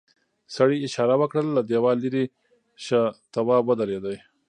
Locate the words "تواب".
3.33-3.63